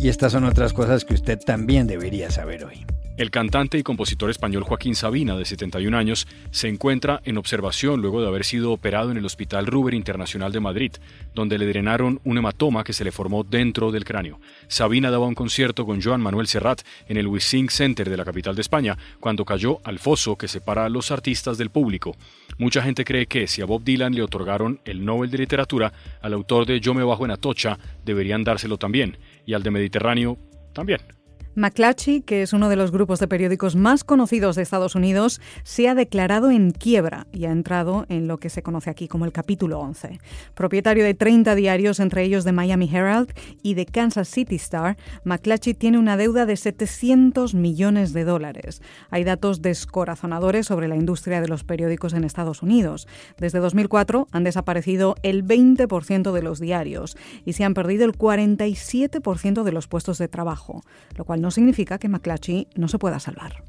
Y 0.00 0.08
estas 0.08 0.32
son 0.32 0.44
otras 0.44 0.72
cosas 0.72 1.04
que 1.04 1.14
usted 1.14 1.38
también 1.38 1.86
debería 1.86 2.30
saber 2.30 2.64
hoy. 2.64 2.84
El 3.18 3.30
cantante 3.30 3.76
y 3.76 3.82
compositor 3.82 4.30
español 4.30 4.62
Joaquín 4.62 4.94
Sabina, 4.94 5.36
de 5.36 5.44
71 5.44 5.98
años, 5.98 6.26
se 6.50 6.68
encuentra 6.68 7.20
en 7.24 7.36
observación 7.36 8.00
luego 8.00 8.22
de 8.22 8.26
haber 8.26 8.42
sido 8.42 8.72
operado 8.72 9.10
en 9.10 9.18
el 9.18 9.26
Hospital 9.26 9.66
Ruber 9.66 9.92
Internacional 9.92 10.50
de 10.50 10.60
Madrid, 10.60 10.92
donde 11.34 11.58
le 11.58 11.66
drenaron 11.66 12.20
un 12.24 12.38
hematoma 12.38 12.84
que 12.84 12.94
se 12.94 13.04
le 13.04 13.12
formó 13.12 13.44
dentro 13.44 13.92
del 13.92 14.06
cráneo. 14.06 14.40
Sabina 14.66 15.10
daba 15.10 15.26
un 15.26 15.34
concierto 15.34 15.84
con 15.84 16.00
Joan 16.00 16.22
Manuel 16.22 16.46
Serrat 16.46 16.80
en 17.06 17.18
el 17.18 17.26
Wissing 17.26 17.68
Center 17.68 18.08
de 18.08 18.16
la 18.16 18.24
capital 18.24 18.54
de 18.54 18.62
España, 18.62 18.96
cuando 19.20 19.44
cayó 19.44 19.80
al 19.84 19.98
foso 19.98 20.36
que 20.36 20.48
separa 20.48 20.86
a 20.86 20.88
los 20.88 21.10
artistas 21.10 21.58
del 21.58 21.68
público. 21.68 22.16
Mucha 22.56 22.80
gente 22.80 23.04
cree 23.04 23.26
que 23.26 23.46
si 23.46 23.60
a 23.60 23.66
Bob 23.66 23.84
Dylan 23.84 24.14
le 24.14 24.22
otorgaron 24.22 24.80
el 24.86 25.04
Nobel 25.04 25.30
de 25.30 25.38
Literatura, 25.38 25.92
al 26.22 26.32
autor 26.32 26.64
de 26.64 26.80
Yo 26.80 26.94
me 26.94 27.04
bajo 27.04 27.26
en 27.26 27.32
Atocha 27.32 27.78
deberían 28.06 28.42
dárselo 28.42 28.78
también, 28.78 29.18
y 29.44 29.52
al 29.52 29.62
de 29.62 29.70
Mediterráneo 29.70 30.38
también. 30.72 31.21
McClatchy, 31.54 32.22
que 32.22 32.42
es 32.42 32.52
uno 32.54 32.68
de 32.70 32.76
los 32.76 32.92
grupos 32.92 33.20
de 33.20 33.28
periódicos 33.28 33.76
más 33.76 34.04
conocidos 34.04 34.56
de 34.56 34.62
Estados 34.62 34.94
Unidos, 34.94 35.40
se 35.64 35.86
ha 35.88 35.94
declarado 35.94 36.50
en 36.50 36.70
quiebra 36.70 37.26
y 37.30 37.44
ha 37.44 37.50
entrado 37.50 38.06
en 38.08 38.26
lo 38.26 38.38
que 38.38 38.48
se 38.48 38.62
conoce 38.62 38.88
aquí 38.88 39.06
como 39.06 39.26
el 39.26 39.32
capítulo 39.32 39.78
11. 39.80 40.18
Propietario 40.54 41.04
de 41.04 41.12
30 41.12 41.54
diarios, 41.54 42.00
entre 42.00 42.22
ellos 42.22 42.44
de 42.44 42.52
Miami 42.52 42.88
Herald 42.90 43.32
y 43.62 43.74
de 43.74 43.84
Kansas 43.84 44.28
City 44.28 44.56
Star, 44.56 44.96
McClatchy 45.24 45.74
tiene 45.74 45.98
una 45.98 46.16
deuda 46.16 46.46
de 46.46 46.56
700 46.56 47.54
millones 47.54 48.14
de 48.14 48.24
dólares. 48.24 48.80
Hay 49.10 49.24
datos 49.24 49.60
descorazonadores 49.60 50.66
sobre 50.66 50.88
la 50.88 50.96
industria 50.96 51.42
de 51.42 51.48
los 51.48 51.64
periódicos 51.64 52.14
en 52.14 52.24
Estados 52.24 52.62
Unidos. 52.62 53.06
Desde 53.36 53.58
2004 53.58 54.26
han 54.32 54.44
desaparecido 54.44 55.16
el 55.22 55.44
20% 55.44 56.32
de 56.32 56.42
los 56.42 56.60
diarios 56.60 57.18
y 57.44 57.52
se 57.52 57.64
han 57.64 57.74
perdido 57.74 58.06
el 58.06 58.12
47% 58.12 59.64
de 59.64 59.72
los 59.72 59.86
puestos 59.86 60.16
de 60.16 60.28
trabajo, 60.28 60.82
lo 61.16 61.24
cual 61.26 61.41
no 61.42 61.50
significa 61.50 61.98
que 61.98 62.08
McClatchy 62.08 62.68
no 62.76 62.86
se 62.86 63.00
pueda 63.00 63.18
salvar. 63.18 63.64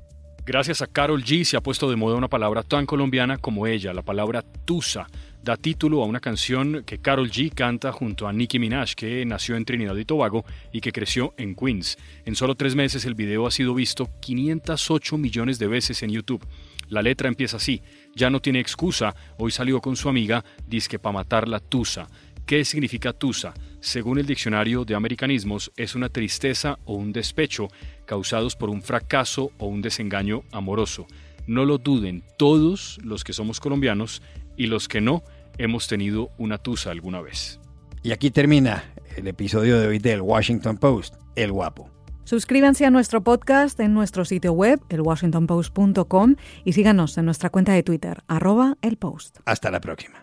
Gracias 0.46 0.82
a 0.82 0.88
Carol 0.88 1.24
G 1.24 1.44
se 1.44 1.58
ha 1.58 1.62
puesto 1.62 1.90
de 1.90 1.96
moda 1.96 2.18
una 2.18 2.28
palabra 2.28 2.62
tan 2.62 2.86
colombiana 2.86 3.38
como 3.38 3.66
ella, 3.66 3.94
la 3.94 4.04
palabra 4.04 4.44
tusa. 4.44 5.08
Da 5.42 5.58
título 5.58 6.04
a 6.04 6.06
una 6.06 6.20
canción 6.20 6.84
que 6.86 7.00
Carol 7.00 7.32
G 7.32 7.52
canta 7.52 7.92
junto 7.92 8.28
a 8.28 8.34
Nicki 8.34 8.60
Minaj, 8.60 8.94
que 8.94 9.26
nació 9.26 9.56
en 9.56 9.66
Trinidad 9.66 9.96
y 9.96 10.06
Tobago 10.06 10.46
y 10.72 10.82
que 10.82 10.92
creció 10.92 11.34
en 11.38 11.56
Queens. 11.56 11.98
En 12.26 12.36
solo 12.36 12.56
tres 12.56 12.76
meses 12.76 13.06
el 13.06 13.16
video 13.16 13.48
ha 13.48 13.52
sido 13.52 13.74
visto 13.74 14.08
508 14.22 15.18
millones 15.18 15.58
de 15.58 15.68
veces 15.68 16.04
en 16.04 16.12
YouTube. 16.12 16.46
La 16.90 17.02
letra 17.02 17.28
empieza 17.28 17.58
así, 17.58 17.82
ya 18.16 18.30
no 18.30 18.40
tiene 18.40 18.60
excusa, 18.60 19.16
hoy 19.38 19.52
salió 19.52 19.82
con 19.82 19.96
su 19.96 20.10
amiga, 20.10 20.46
disque 20.68 21.00
pa' 21.00 21.12
matar 21.12 21.48
la 21.48 21.60
tusa. 21.60 22.08
¿Qué 22.46 22.66
significa 22.66 23.14
tusa? 23.14 23.54
Según 23.80 24.20
el 24.20 24.26
diccionario 24.26 24.84
de 24.84 24.96
americanismos, 24.96 25.72
es 25.78 25.96
una 25.96 26.10
tristeza 26.10 26.78
o 26.84 26.96
un 26.96 27.14
despecho 27.14 27.70
causados 28.06 28.56
por 28.56 28.70
un 28.70 28.82
fracaso 28.82 29.52
o 29.58 29.68
un 29.68 29.82
desengaño 29.82 30.44
amoroso. 30.52 31.08
No 31.48 31.64
lo 31.66 31.78
duden, 31.78 32.24
todos 32.38 33.00
los 33.04 33.24
que 33.24 33.34
somos 33.34 33.60
colombianos 33.60 34.22
y 34.58 34.68
los 34.68 34.88
que 34.88 35.02
no 35.02 35.24
hemos 35.58 35.88
tenido 35.88 36.30
una 36.38 36.58
tusa 36.58 36.92
alguna 36.92 37.22
vez. 37.22 37.60
Y 38.04 38.12
aquí 38.12 38.30
termina 38.30 38.84
el 39.16 39.28
episodio 39.28 39.80
de 39.80 39.88
hoy 39.88 40.00
del 40.00 40.22
Washington 40.22 40.78
Post, 40.78 41.16
El 41.36 41.54
Guapo. 41.54 41.90
Suscríbanse 42.26 42.86
a 42.86 42.90
nuestro 42.90 43.24
podcast 43.24 43.80
en 43.80 43.94
nuestro 43.94 44.26
sitio 44.26 44.54
web, 44.54 44.82
elwashingtonpost.com, 44.90 46.36
y 46.64 46.74
síganos 46.74 47.18
en 47.18 47.26
nuestra 47.26 47.50
cuenta 47.50 47.74
de 47.74 47.84
Twitter, 47.84 48.24
arroba 48.28 48.78
el 48.82 48.98
post. 48.98 49.40
Hasta 49.46 49.72
la 49.72 49.82
próxima. 49.82 50.23